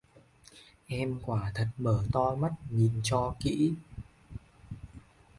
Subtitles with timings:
[0.87, 3.73] em quả thật mở to mắt nhìn cho kĩ